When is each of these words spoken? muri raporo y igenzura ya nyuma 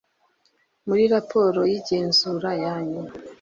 muri 0.87 1.03
raporo 1.13 1.59
y 1.69 1.73
igenzura 1.79 2.49
ya 2.63 2.75
nyuma 2.89 3.11